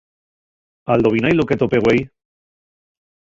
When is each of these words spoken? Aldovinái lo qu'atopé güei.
Aldovinái 0.93 1.35
lo 1.39 1.45
qu'atopé 1.47 1.79
güei. 1.85 1.99